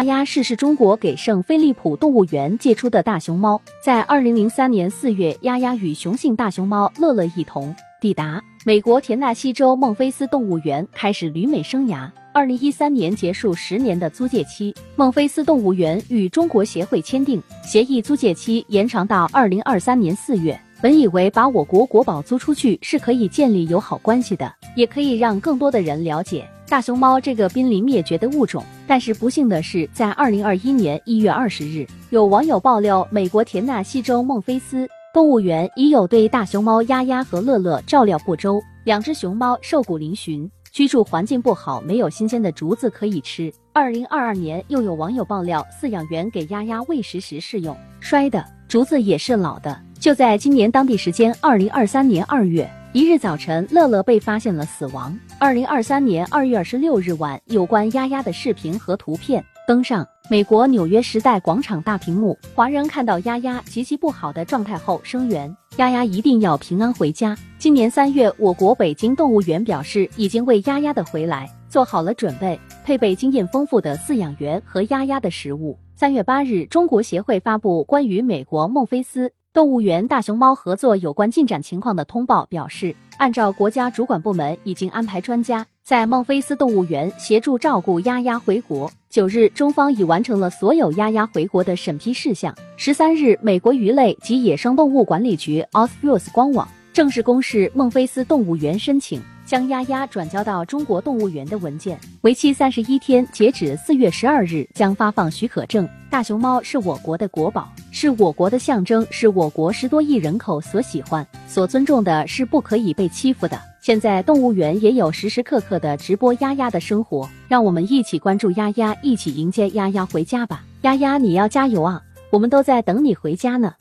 [0.00, 3.60] 丫丫是是中国给圣菲利普动物园借出的大熊猫。
[3.84, 12.10] 在二零零三年四月，丫丫与雄性大熊猫乐乐一同抵达美国田纳西州孟菲斯动物园，开始旅美生涯。
[12.32, 20.58] 二零一三年结束十年的租借期，孟菲斯动物园与中国协会签订协议，租借期延长到二零二三年四月。
[20.80, 28.64] 本以为把我国国宝租出去是可以建立友好关系的，也可以让更多的人了解大熊猫这个濒临灭绝的物种。
[28.86, 43.52] 但是不幸的是，在二零二一年一月二十日，有网友爆料，美国田纳西州孟菲斯动物园已有对大熊猫丫丫和乐乐照料不周，两只熊猫瘦骨嶙峋，居住环境不好，没有新鲜的竹子可以吃。
[43.72, 49.76] 二零二二年，又有网友爆料，饲养员给丫丫喂食时试用摔的竹子也是老的。
[49.98, 55.16] 就在今年当地时间二零二三年二月一日早晨，乐乐被发现了死亡。
[55.38, 62.36] 二零二三年二月二十六日晚，有关丫丫的视频和图片登上美国纽约时代广场大屏幕。
[62.52, 67.38] 华人看到丫丫极其不好的状态后声援丫丫一定要平安回家。
[67.58, 75.78] 今年三月，我国北京动物园表示已经为丫丫的回来做好了准备，配备经验丰富的饲养员和丫丫的食物。
[75.94, 79.32] 三月八日，中国协会发布关于美国孟菲斯。
[79.52, 88.88] 动物园大熊猫合作有关进展情况的通报表示，按照国家主管部门已经安排专家在孟菲斯动物园协助照顾丫丫回国。
[89.08, 92.54] 九日，中方已完成了所有丫丫回国的审批事项。
[92.76, 99.20] 十三日，美国鱼类及野生动物管理局 o s p r o s 官网正式公示孟菲斯动物园申请。
[99.50, 105.88] 将丫丫转交到中国动物园的文件，为期三十一天，截止四月十二日将发放许可证。
[106.08, 113.60] 大熊猫是我国的国宝，是我国的象征，是我国十多亿人口所喜欢、所尊重的，是不可以被欺负的。
[113.80, 120.62] 现在动物园也有时时刻刻的直播丫丫的生活，让我们一起关注丫丫，一起迎接丫丫回家吧。
[120.82, 122.00] 丫丫，你要加油啊！
[122.30, 123.74] 我们都在等你回家呢。